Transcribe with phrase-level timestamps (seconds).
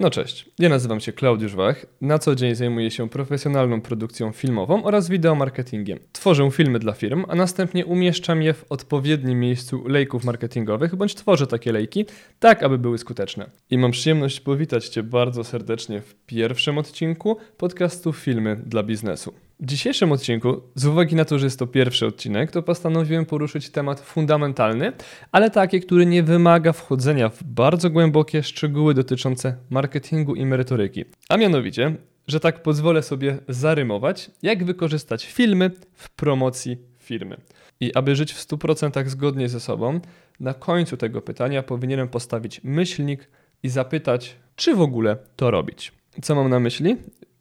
[0.00, 1.86] No cześć, ja nazywam się Klaudiusz Wach.
[2.00, 5.98] Na co dzień zajmuję się profesjonalną produkcją filmową oraz wideomarketingiem.
[6.12, 11.46] Tworzę filmy dla firm, a następnie umieszczam je w odpowiednim miejscu lejków marketingowych, bądź tworzę
[11.46, 12.06] takie lejki,
[12.38, 13.50] tak aby były skuteczne.
[13.70, 19.47] I mam przyjemność powitać Cię bardzo serdecznie w pierwszym odcinku podcastu Filmy dla biznesu.
[19.60, 23.70] W dzisiejszym odcinku, z uwagi na to, że jest to pierwszy odcinek, to postanowiłem poruszyć
[23.70, 24.92] temat fundamentalny,
[25.32, 31.04] ale taki, który nie wymaga wchodzenia w bardzo głębokie szczegóły dotyczące marketingu i merytoryki.
[31.28, 37.36] A mianowicie, że tak pozwolę sobie zarymować, jak wykorzystać filmy w promocji firmy.
[37.80, 40.00] I aby żyć w 100% zgodnie ze sobą,
[40.40, 43.28] na końcu tego pytania powinienem postawić myślnik
[43.62, 45.92] i zapytać, czy w ogóle to robić.
[46.22, 46.96] Co mam na myśli?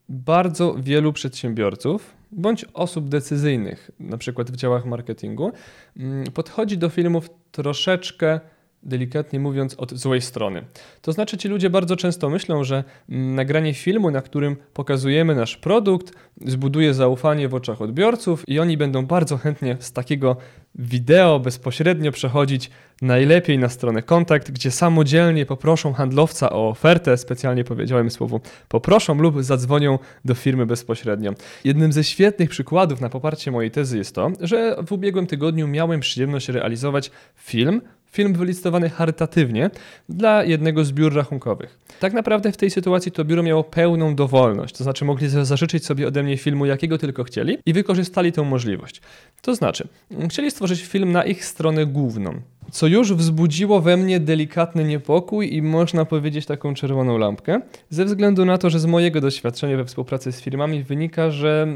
[0.10, 5.52] Bardzo wielu przedsiębiorców bądź osób decyzyjnych, na przykład w działach marketingu,
[5.98, 8.40] mm, podchodzi do filmów troszeczkę
[8.84, 10.66] delikatnie mówiąc, od złej strony.
[11.02, 15.58] To znaczy, ci ludzie bardzo często myślą, że mm, nagranie filmu, na którym pokazujemy nasz
[15.58, 16.12] produkt,
[16.46, 20.38] zbuduje zaufanie w oczach odbiorców i oni będą bardzo chętnie z takiego
[20.76, 22.70] wideo bezpośrednio przechodzić
[23.02, 29.44] najlepiej na stronę kontakt, gdzie samodzielnie poproszą handlowca o ofertę, specjalnie powiedziałem słowo poproszą lub
[29.44, 31.34] zadzwonią do firmy bezpośrednio.
[31.64, 36.00] Jednym ze świetnych przykładów na poparcie mojej tezy jest to, że w ubiegłym tygodniu miałem
[36.00, 37.82] przyjemność realizować film
[38.18, 39.70] film wylicytowany charytatywnie
[40.10, 41.80] dla jednego z biur rachunkowych.
[42.00, 46.08] Tak naprawdę w tej sytuacji to biuro miało pełną dowolność, to znaczy mogli zażyczyć sobie
[46.08, 49.02] ode mnie filmu jakiego tylko chcieli i wykorzystali tę możliwość.
[49.42, 49.88] To znaczy,
[50.30, 55.62] chcieli stworzyć film na ich stronę główną, co już wzbudziło we mnie delikatny niepokój i
[55.62, 60.32] można powiedzieć taką czerwoną lampkę, ze względu na to, że z mojego doświadczenia we współpracy
[60.32, 61.68] z firmami wynika, że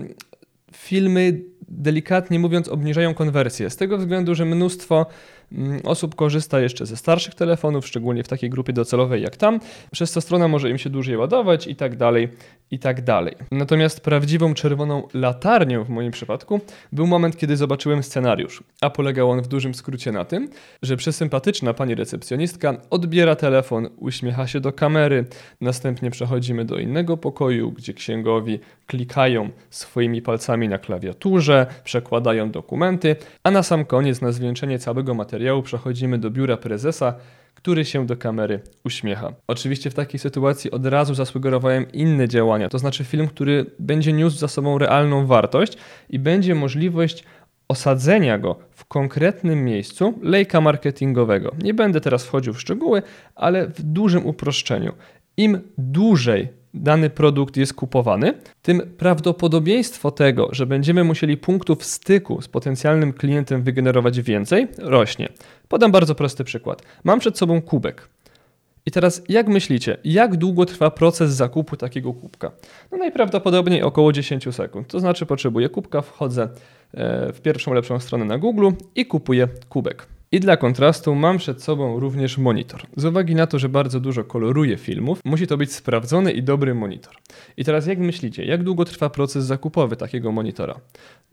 [0.73, 5.05] filmy delikatnie mówiąc obniżają konwersję, z tego względu, że mnóstwo
[5.83, 9.59] osób korzysta jeszcze ze starszych telefonów, szczególnie w takiej grupie docelowej jak tam,
[9.91, 12.29] przez co strona może im się dłużej ładować i tak dalej,
[12.71, 13.35] i tak dalej.
[13.51, 19.41] Natomiast prawdziwą czerwoną latarnią w moim przypadku był moment, kiedy zobaczyłem scenariusz, a polegał on
[19.41, 20.49] w dużym skrócie na tym,
[20.81, 25.25] że przesympatyczna pani recepcjonistka odbiera telefon, uśmiecha się do kamery,
[25.61, 33.51] następnie przechodzimy do innego pokoju, gdzie księgowi klikają swoimi palcami na klawiaturze, przekładają dokumenty, a
[33.51, 37.13] na sam koniec na zwieńczenie całego materiału materiału przechodzimy do biura prezesa,
[37.55, 39.33] który się do kamery uśmiecha.
[39.47, 44.37] Oczywiście w takiej sytuacji od razu zasugerowałem inne działania, to znaczy film, który będzie niósł
[44.37, 45.77] za sobą realną wartość
[46.09, 47.23] i będzie możliwość
[47.67, 51.51] osadzenia go w konkretnym miejscu lejka marketingowego.
[51.63, 53.01] Nie będę teraz wchodził w szczegóły,
[53.35, 54.93] ale w dużym uproszczeniu.
[55.37, 62.47] Im dłużej dany produkt jest kupowany, tym prawdopodobieństwo tego, że będziemy musieli punktów styku z
[62.47, 65.29] potencjalnym klientem wygenerować więcej, rośnie.
[65.67, 66.83] Podam bardzo prosty przykład.
[67.03, 68.09] Mam przed sobą kubek.
[68.85, 72.51] I teraz jak myślicie, jak długo trwa proces zakupu takiego kubka?
[72.91, 74.87] No najprawdopodobniej około 10 sekund.
[74.87, 76.49] To znaczy potrzebuję kubka, wchodzę
[76.93, 80.07] e, w pierwszą lepszą stronę na Google i kupuję kubek.
[80.33, 82.81] I dla kontrastu mam przed sobą również monitor.
[82.95, 86.75] Z uwagi na to, że bardzo dużo koloruję filmów, musi to być sprawdzony i dobry
[86.75, 87.13] monitor.
[87.57, 90.79] I teraz jak myślicie, jak długo trwa proces zakupowy takiego monitora?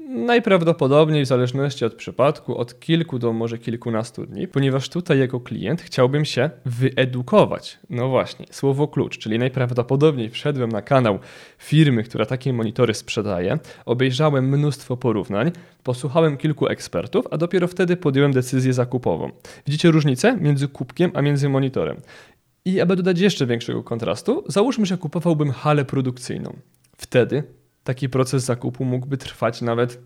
[0.08, 5.82] Najprawdopodobniej w zależności od przypadku od kilku do może kilkunastu dni, ponieważ tutaj jako klient
[5.82, 7.78] chciałbym się wyedukować.
[7.90, 11.18] No właśnie, słowo klucz, czyli najprawdopodobniej wszedłem na kanał
[11.58, 18.32] firmy, która takie monitory sprzedaje, obejrzałem mnóstwo porównań, posłuchałem kilku ekspertów, a dopiero wtedy podjąłem
[18.32, 18.87] decyzję zakupową.
[19.66, 22.00] Widzicie różnicę między kubkiem a między monitorem?
[22.64, 26.56] I aby dodać jeszcze większego kontrastu, załóżmy, że kupowałbym halę produkcyjną.
[26.96, 27.42] Wtedy
[27.84, 30.00] taki proces zakupu mógłby trwać nawet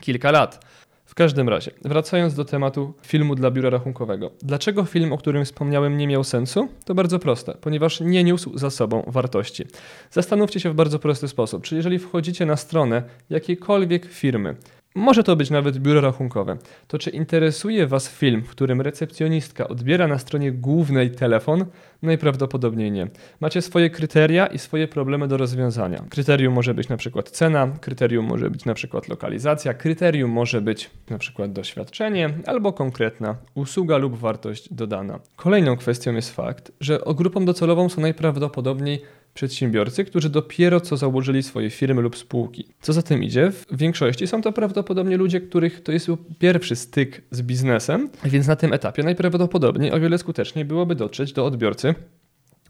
[0.00, 0.64] kilka lat.
[1.04, 4.30] W każdym razie, wracając do tematu filmu dla biura rachunkowego.
[4.42, 6.68] Dlaczego film, o którym wspomniałem, nie miał sensu?
[6.84, 9.64] To bardzo proste, ponieważ nie niósł za sobą wartości.
[10.10, 11.62] Zastanówcie się w bardzo prosty sposób.
[11.62, 14.56] Czy jeżeli wchodzicie na stronę jakiejkolwiek firmy,
[14.94, 16.56] może to być nawet biuro rachunkowe.
[16.88, 21.64] To czy interesuje Was film, w którym recepcjonistka odbiera na stronie głównej telefon?
[22.02, 23.08] Najprawdopodobniej nie.
[23.40, 26.04] Macie swoje kryteria i swoje problemy do rozwiązania.
[26.10, 30.90] Kryterium może być na przykład cena, kryterium może być na przykład lokalizacja, kryterium może być
[31.10, 35.20] na przykład doświadczenie albo konkretna usługa lub wartość dodana.
[35.36, 39.02] Kolejną kwestią jest fakt, że grupą docelową są najprawdopodobniej
[39.34, 42.68] przedsiębiorcy, którzy dopiero co założyli swoje firmy lub spółki.
[42.80, 46.08] Co za tym idzie, w większości są to prawdopodobnie ludzie, których to jest
[46.38, 51.46] pierwszy styk z biznesem, więc na tym etapie najprawdopodobniej o wiele skuteczniej byłoby dotrzeć do
[51.46, 51.94] odbiorcy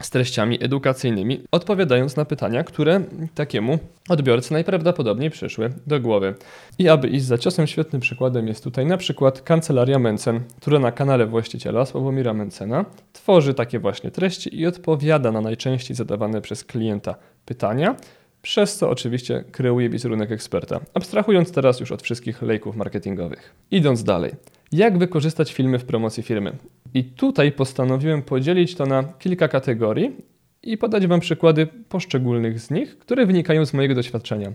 [0.00, 3.00] z treściami edukacyjnymi, odpowiadając na pytania, które
[3.34, 6.34] takiemu odbiorcy najprawdopodobniej przyszły do głowy.
[6.78, 10.92] I aby iść za ciosem, świetnym przykładem jest tutaj na przykład Kancelaria Mencen, która na
[10.92, 17.14] kanale właściciela Sławomira Mencena tworzy takie właśnie treści i odpowiada na najczęściej zadawane przez klienta
[17.44, 17.96] pytania,
[18.42, 23.54] przez co oczywiście kreuje wizerunek eksperta, abstrahując teraz już od wszystkich lejków marketingowych.
[23.70, 24.32] Idąc dalej,
[24.72, 26.56] jak wykorzystać filmy w promocji firmy?
[26.94, 30.16] I tutaj postanowiłem podzielić to na kilka kategorii
[30.62, 34.52] i podać Wam przykłady poszczególnych z nich, które wynikają z mojego doświadczenia.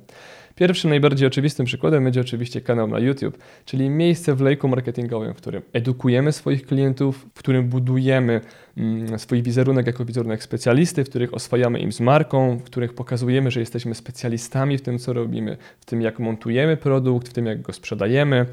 [0.56, 5.38] Pierwszym, najbardziej oczywistym przykładem będzie oczywiście kanał na YouTube, czyli miejsce w lejku marketingowym, w
[5.38, 8.42] którym edukujemy swoich klientów, w którym budujemy
[8.78, 13.52] mm, swój wizerunek jako wizerunek specjalisty, w których oswajamy im z marką, w których pokazujemy,
[13.52, 17.62] że jesteśmy specjalistami w tym, co robimy, w tym, jak montujemy produkt, w tym, jak
[17.62, 18.46] go sprzedajemy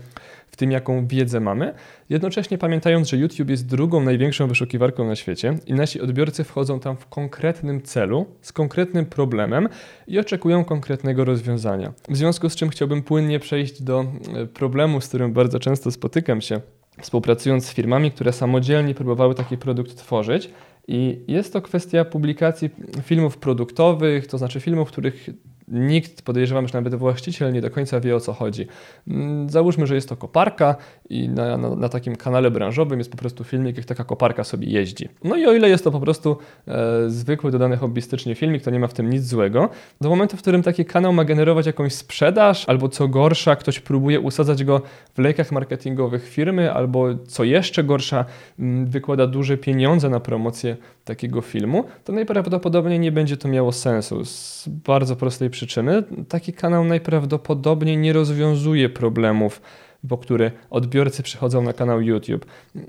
[0.56, 1.75] tym, jaką wiedzę mamy,
[2.08, 6.97] jednocześnie pamiętając, że YouTube jest drugą największą wyszukiwarką na świecie i nasi odbiorcy wchodzą tam
[6.97, 9.69] w konkretnym celu, z konkretnym problemem
[10.06, 11.93] i oczekują konkretnego rozwiązania.
[12.08, 14.05] W związku z czym chciałbym płynnie przejść do
[14.35, 16.61] e, problemu, z którym bardzo często spotykam się,
[17.00, 20.50] współpracując z firmami, które samodzielnie próbowały taki produkt tworzyć.
[20.88, 22.70] I jest to kwestia publikacji
[23.02, 25.31] filmów produktowych, to znaczy filmów, w których
[25.68, 28.66] nikt, podejrzewam, że nawet właściciel nie do końca wie o co chodzi.
[29.08, 30.76] Mm, załóżmy, że jest to koparka
[31.10, 34.68] i na, na, na, takim kanale branżowym jest po prostu filmik, jak taka koparka sobie
[34.68, 35.08] jeździ.
[35.24, 36.36] No i o ile jest to po prostu
[36.68, 39.68] e, zwykły, dodany hobbystycznie filmik, to nie ma w tym nic złego.
[40.00, 44.20] Do momentu, w którym taki kanał ma generować jakąś sprzedaż, albo co gorsza, ktoś próbuje
[44.20, 44.82] usadzać go
[45.14, 48.24] w lejkach marketingowych firmy, albo co jeszcze gorsza,
[48.58, 50.76] mm, wykłada duże pieniądze na promocję
[51.06, 54.25] takiego filmu, to najprawdopodobniej nie będzie to miało sensu.
[54.25, 59.61] Z bardzo prostej przyczyny taki kanał najprawdopodobniej nie rozwiązuje problemów,
[60.08, 62.47] po które odbiorcy przychodzą na kanał YouTube.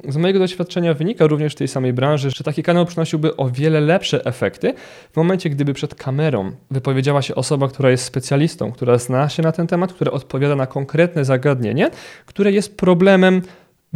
[0.10, 3.82] Z mojego doświadczenia wynika również w tej samej branży, że taki kanał przynosiłby o wiele
[3.82, 4.74] lepsze efekty
[5.12, 9.52] w momencie, gdyby przed kamerą wypowiedziała się osoba, która jest specjalistą, która zna się na
[9.52, 11.90] ten temat, która odpowiada na konkretne zagadnienie,
[12.26, 13.42] które jest problemem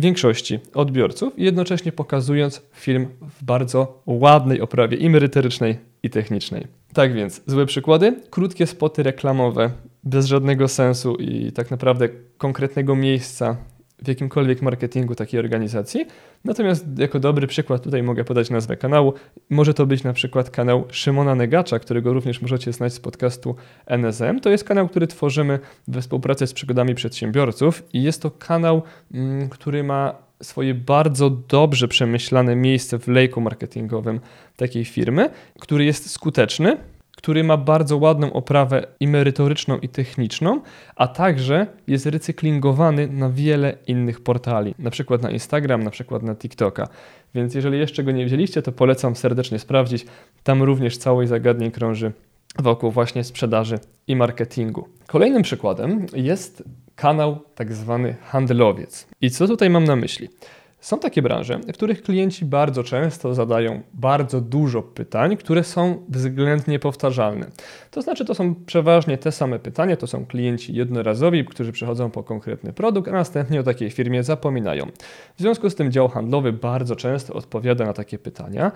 [0.02, 6.68] większości odbiorców, jednocześnie pokazując film w bardzo ładnej oprawie i merytorycznej, i technicznej.
[6.94, 9.72] Tak więc, złe przykłady, krótkie spoty reklamowe,
[10.04, 13.58] bez żadnego sensu i tak naprawdę konkretnego miejsca
[14.02, 16.06] w jakimkolwiek marketingu takiej organizacji.
[16.46, 19.14] Natomiast jako dobry przykład tutaj mogę podać nazwę kanału.
[19.50, 23.56] Może to być na przykład kanał Szymona Negacza, którego również możecie znać z podcastu
[23.86, 24.40] NSM.
[24.40, 28.82] To jest kanał, który tworzymy we współpracy z przygodami przedsiębiorców i jest to kanał,
[29.14, 34.20] mm, który ma swoje bardzo dobrze przemyślane miejsce w lejku marketingowym
[34.56, 36.78] takiej firmy, który jest skuteczny,
[37.22, 40.62] który ma bardzo ładną oprawę i merytoryczną, i techniczną,
[40.96, 46.36] a także jest recyklingowany na wiele innych portali, na przykład na Instagram, na przykład na
[46.36, 46.88] TikToka.
[47.36, 50.06] Więc jeżeli jeszcze go nie wzięliście, to polecam serdecznie sprawdzić.
[50.44, 52.12] Tam również całość zagadnień krąży
[52.60, 54.88] wokół właśnie sprzedaży i marketingu.
[55.08, 56.64] Kolejnym przykładem jest
[56.96, 59.08] kanał tak zwany handlowiec.
[59.22, 60.30] I co tutaj mam na myśli?
[60.82, 66.80] Są takie branże, w których klienci bardzo często zadają bardzo dużo pytań, które są względnie
[66.80, 67.46] powtarzalne.
[67.92, 72.24] To znaczy, to są przeważnie te same pytania, to są klienci jednorazowi, którzy przychodzą po
[72.24, 74.86] konkretny produkt, a następnie o takiej firmie zapominają.
[75.36, 78.72] W związku z tym dział handlowy bardzo często odpowiada na takie pytania.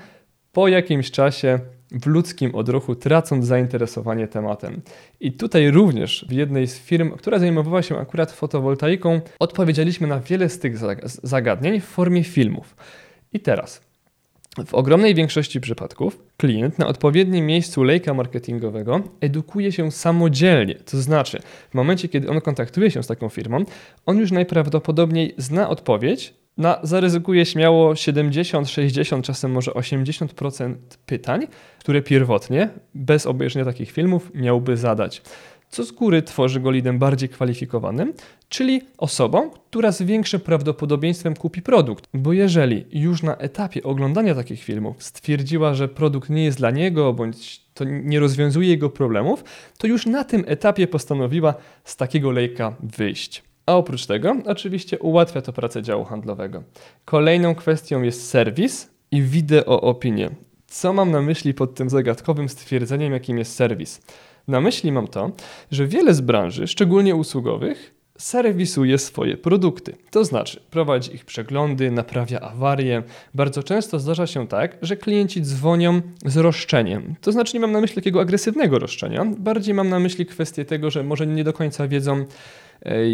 [0.55, 1.59] Po jakimś czasie
[1.91, 4.81] w ludzkim odruchu, tracąc zainteresowanie tematem.
[5.19, 10.49] I tutaj również w jednej z firm, która zajmowała się akurat fotowoltaiką, odpowiedzieliśmy na wiele
[10.49, 10.77] z tych
[11.23, 12.75] zagadnień w formie filmów.
[13.33, 13.81] I teraz,
[14.65, 20.75] w ogromnej większości przypadków klient na odpowiednim miejscu lejka marketingowego edukuje się samodzielnie.
[20.75, 23.63] To znaczy, w momencie, kiedy on kontaktuje się z taką firmą,
[24.05, 31.47] on już najprawdopodobniej zna odpowiedź, na, zaryzykuję śmiało 70, 60, czasem może 80% pytań,
[31.79, 35.21] które pierwotnie, bez obejrzenia takich filmów, miałby zadać.
[35.69, 38.13] Co z góry tworzy go lidem bardziej kwalifikowanym,
[38.49, 42.09] czyli osobą, która z większym prawdopodobieństwem kupi produkt.
[42.13, 47.13] Bo jeżeli już na etapie oglądania takich filmów stwierdziła, że produkt nie jest dla niego,
[47.13, 49.43] bądź to nie rozwiązuje jego problemów,
[49.77, 53.43] to już na tym etapie postanowiła z takiego lejka wyjść.
[53.65, 56.63] A oprócz tego, oczywiście ułatwia to pracę działu handlowego.
[57.05, 60.29] Kolejną kwestią jest serwis i wideo opinie.
[60.67, 64.01] Co mam na myśli pod tym zagadkowym stwierdzeniem, jakim jest serwis?
[64.47, 65.31] Na myśli mam to,
[65.71, 69.95] że wiele z branży, szczególnie usługowych, serwisuje swoje produkty.
[70.11, 73.03] To znaczy, prowadzi ich przeglądy, naprawia awarie.
[73.33, 77.15] Bardzo często zdarza się tak, że klienci dzwonią z roszczeniem.
[77.21, 80.91] To znaczy, nie mam na myśli takiego agresywnego roszczenia, bardziej mam na myśli kwestię tego,
[80.91, 82.25] że może nie do końca wiedzą,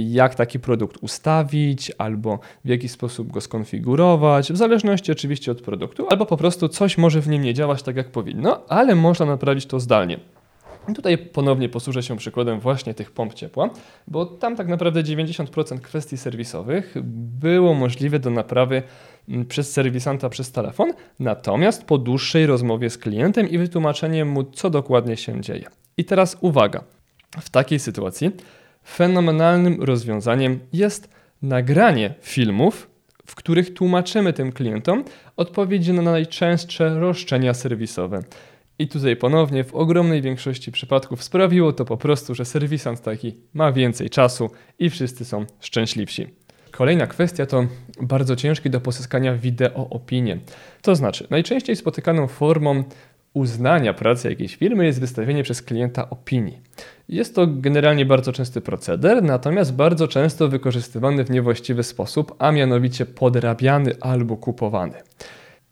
[0.08, 6.08] jak taki produkt ustawić, albo w jaki sposób go skonfigurować, w zależności oczywiście od produktu,
[6.10, 9.66] albo po prostu coś może w nim nie działać tak, jak powinno, ale można naprawić
[9.66, 10.20] to zdalnie.
[10.90, 13.70] I tutaj ponownie posłużę się przykładem właśnie tych pomp ciepła,
[14.08, 16.96] bo tam tak naprawdę 90% kwestii serwisowych
[17.42, 18.84] było możliwe do naprawy
[19.30, 24.70] mm, przez serwisanta przez telefon, natomiast po dłuższej rozmowie z klientem i wytłumaczeniem mu, co
[24.70, 25.66] dokładnie się dzieje.
[25.98, 26.84] I teraz uwaga,
[27.40, 28.32] w takiej sytuacji
[28.85, 31.09] fenomenalnym rozwiązaniem jest
[31.41, 32.89] nagranie filmów,
[33.25, 35.03] w których tłumaczymy tym klientom
[35.38, 38.23] odpowiedzi na najczęstsze roszczenia serwisowe.
[38.79, 43.71] I tutaj ponownie w ogromnej większości przypadków sprawiło to po prostu, że serwisant taki ma
[43.71, 46.27] więcej czasu i wszyscy są szczęśliwsi.
[46.71, 47.67] Kolejna kwestia to
[48.01, 50.38] bardzo ciężkie do pozyskania wideo opinie.
[50.81, 52.83] To znaczy, najczęściej spotykaną formą
[53.33, 56.59] uznania pracy jakiejś firmy jest wystawienie przez klienta opinii.
[57.09, 63.05] Jest to generalnie bardzo częsty proceder, natomiast bardzo często wykorzystywany w niewłaściwy sposób, a mianowicie
[63.05, 64.93] podrabiany albo kupowany.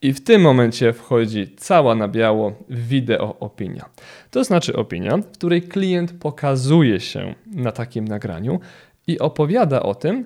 [0.01, 3.85] I w tym momencie wchodzi cała na biało wideo opinia.
[4.31, 8.59] To znaczy opinia, w której klient pokazuje się na takim nagraniu
[9.07, 10.25] i opowiada o tym,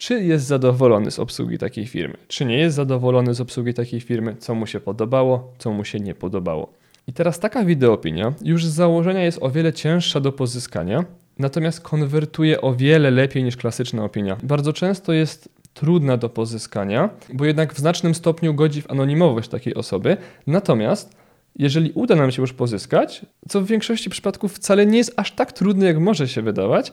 [0.00, 4.36] czy jest zadowolony z obsługi takiej firmy, czy nie jest zadowolony z obsługi takiej firmy,
[4.38, 6.72] co mu się podobało, co mu się nie podobało.
[7.06, 11.04] I teraz taka wideoopinia już z założenia jest o wiele cięższa do pozyskania,
[11.38, 14.36] natomiast konwertuje o wiele lepiej niż klasyczna opinia.
[14.42, 19.74] Bardzo często jest trudna do pozyskania, bo jednak w znacznym stopniu godzi w anonimowość takiej
[19.74, 20.16] osoby.
[20.46, 21.19] Natomiast
[21.58, 25.52] jeżeli uda nam się już pozyskać, co w większości przypadków wcale nie jest aż tak
[25.52, 26.92] trudne, jak może się wydawać,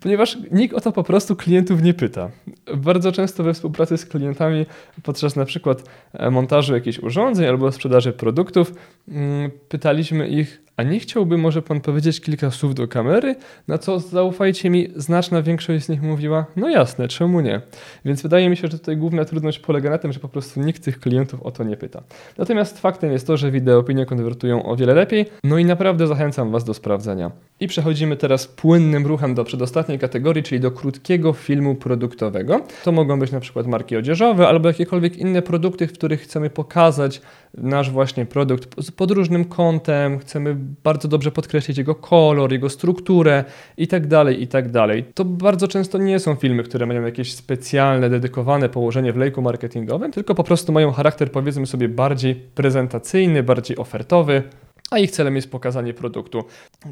[0.00, 2.30] ponieważ nikt o to po prostu klientów nie pyta.
[2.76, 4.66] Bardzo często we współpracy z klientami
[5.02, 8.72] podczas na przykład e, montażu jakichś urządzeń albo sprzedaży produktów
[9.08, 13.36] mm, pytaliśmy ich, a nie chciałby może pan powiedzieć kilka słów do kamery?
[13.68, 17.60] Na co zaufajcie mi, znaczna większość z nich mówiła, no jasne, czemu nie?
[18.04, 20.84] Więc wydaje mi się, że tutaj główna trudność polega na tym, że po prostu nikt
[20.84, 22.02] tych klientów o to nie pyta.
[22.38, 26.50] Natomiast faktem jest to, że wideo opinie konwertują o wiele lepiej, no i naprawdę zachęcam
[26.50, 27.30] Was do sprawdzenia.
[27.60, 32.60] I przechodzimy teraz płynnym ruchem do przedostatniej kategorii, czyli do krótkiego filmu produktowego.
[32.84, 37.20] To mogą być na przykład marki odzieżowe albo jakiekolwiek inne produkty, w których chcemy pokazać
[37.54, 43.44] nasz właśnie produkt pod różnym kątem, chcemy bardzo dobrze podkreślić jego kolor, jego strukturę
[43.76, 44.68] i tak dalej, i tak.
[45.14, 50.12] To bardzo często nie są filmy, które mają jakieś specjalne, dedykowane położenie w lejku marketingowym,
[50.12, 54.42] tylko po prostu mają charakter powiedzmy sobie bardziej prezentacyjny, bardziej ofertowy
[54.90, 56.44] a ich celem jest pokazanie produktu.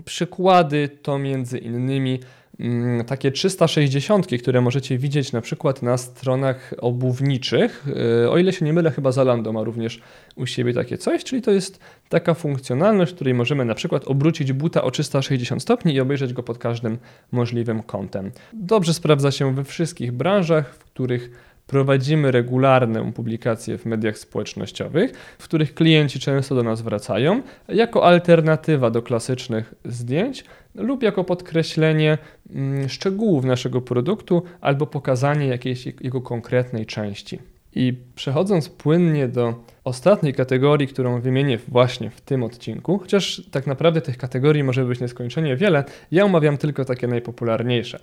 [0.04, 2.20] Przykłady to między innymi
[2.60, 7.86] mm, takie 360, które możecie widzieć na przykład na stronach obuwniczych.
[8.24, 10.00] E, o ile się nie mylę, chyba Zalando ma również
[10.36, 14.52] u siebie takie coś, czyli to jest taka funkcjonalność, w której możemy na przykład obrócić
[14.52, 16.98] buta o 360 stopni i obejrzeć go pod każdym
[17.32, 18.30] możliwym kątem.
[18.52, 21.30] Dobrze sprawdza się we wszystkich branżach, w których
[21.66, 28.90] Prowadzimy regularne publikacje w mediach społecznościowych, w których klienci często do nas wracają jako alternatywa
[28.90, 30.44] do klasycznych zdjęć
[30.74, 32.18] lub jako podkreślenie
[32.50, 37.38] mm, szczegółów naszego produktu albo pokazanie jakiejś jego konkretnej części.
[37.74, 39.54] I przechodząc płynnie do
[39.84, 45.00] ostatniej kategorii, którą wymienię właśnie w tym odcinku, chociaż tak naprawdę tych kategorii może być
[45.00, 47.98] nieskończenie wiele, ja omawiam tylko takie najpopularniejsze.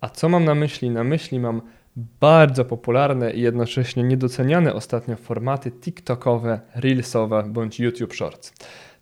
[0.00, 0.90] A co mam na myśli?
[0.90, 1.62] Na myśli mam
[2.20, 8.52] bardzo popularne i jednocześnie niedoceniane ostatnio formaty TikTokowe, Reelsowe bądź YouTube Shorts.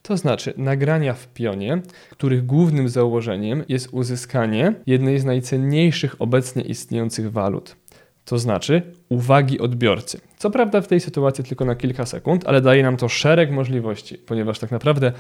[0.03, 7.33] To znaczy nagrania w pionie, których głównym założeniem jest uzyskanie jednej z najcenniejszych obecnie istniejących
[7.33, 7.77] walut.
[8.25, 10.21] To znaczy uwagi odbiorcy.
[10.39, 14.19] Co prawda w tej sytuacji tylko na kilka sekund, ale daje nam to szereg możliwości,
[14.19, 15.13] ponieważ tak naprawdę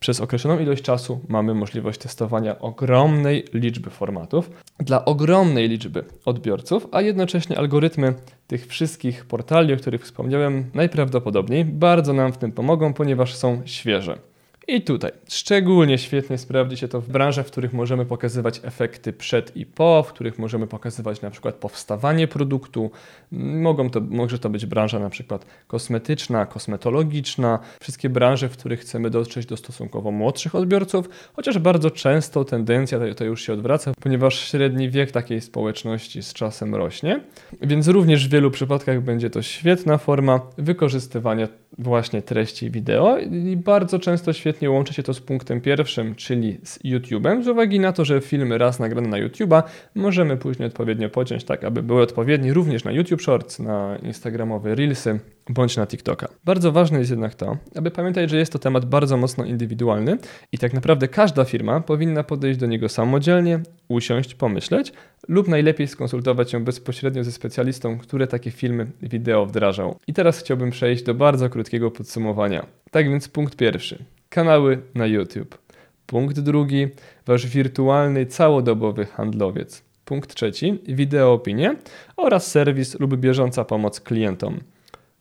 [0.00, 4.50] przez określoną ilość czasu mamy możliwość testowania ogromnej liczby formatów
[4.80, 8.14] dla ogromnej liczby odbiorców, a jednocześnie algorytmy
[8.46, 14.18] tych wszystkich portali, o których wspomniałem, najprawdopodobniej bardzo nam w tym pomogą, ponieważ są świeże.
[14.68, 15.10] I tutaj.
[15.28, 20.02] Szczególnie świetnie sprawdzi się to w branżach, w których możemy pokazywać efekty przed i po,
[20.02, 22.90] w których możemy pokazywać na przykład powstawanie produktu.
[23.32, 29.10] Mogą to, może to być branża na przykład kosmetyczna, kosmetologiczna, wszystkie branże, w których chcemy
[29.10, 34.90] dotrzeć do stosunkowo młodszych odbiorców, chociaż bardzo często tendencja to, już się odwraca, ponieważ średni
[34.90, 37.20] wiek takiej społeczności z czasem rośnie,
[37.62, 43.98] więc również w wielu przypadkach będzie to świetna forma wykorzystywania właśnie treści wideo i bardzo
[43.98, 47.92] często świetnie świetnie łączy się to z punktem pierwszym, czyli z YouTube'em, z uwagi na
[47.92, 49.62] to, że filmy raz nagrane na YouTube'a
[49.94, 55.20] możemy później odpowiednio pociąć tak, aby były odpowiednie również na YouTube Shorts, na Instagramowe Reelsy
[55.50, 56.28] bądź na TikToka.
[56.44, 60.18] Bardzo ważne jest jednak to, aby pamiętać, że jest to temat bardzo mocno indywidualny
[60.52, 64.92] i tak naprawdę każda firma powinna podejść do niego samodzielnie, usiąść, pomyśleć
[65.28, 69.98] lub najlepiej skonsultować się bezpośrednio ze specjalistą, który takie filmy wideo wdrażał.
[70.06, 72.66] I teraz chciałbym przejść do bardzo krótkiego podsumowania.
[72.90, 74.04] Tak więc punkt pierwszy.
[74.28, 75.58] Kanały na YouTube.
[76.06, 76.88] Punkt drugi.
[77.26, 79.82] Wasz wirtualny, całodobowy handlowiec.
[80.04, 80.78] Punkt trzeci.
[80.88, 81.76] Wideo opinie
[82.16, 84.60] oraz serwis lub bieżąca pomoc klientom.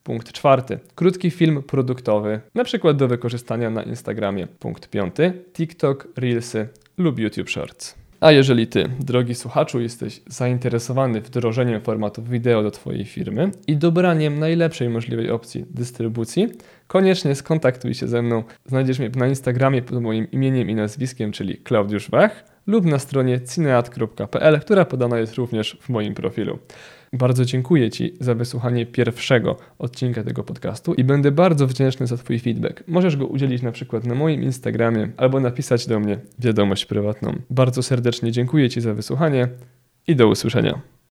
[0.04, 0.80] Punkt czwarty.
[0.96, 4.48] Krótki film produktowy, na przykład do wykorzystania na Instagramie.
[4.48, 5.34] Punkt piąty.
[5.54, 8.05] TikTok, Reelsy lub YouTube Shorts.
[8.20, 14.40] A jeżeli Ty, drogi słuchaczu, jesteś zainteresowany wdrożeniem formatów wideo do Twojej firmy i dobraniem
[14.40, 16.48] najlepszej możliwej opcji dystrybucji,
[16.88, 18.44] koniecznie skontaktuj się ze mną.
[18.66, 23.42] Znajdziesz mnie na Instagramie pod moim imieniem i nazwiskiem, czyli Klaudiusz Wach lub na stronie
[23.42, 26.60] cineat.pl, która podana jest również w moim profilu.
[27.18, 32.40] Bardzo dziękuję Ci za wysłuchanie pierwszego odcinka tego podcastu i będę bardzo wdzięczny za Twój
[32.40, 32.84] feedback.
[32.88, 37.36] Możesz go udzielić na przykład na moim Instagramie albo napisać do mnie wiadomość prywatną.
[37.50, 39.48] Bardzo serdecznie dziękuję Ci za wysłuchanie
[40.08, 40.95] i do usłyszenia.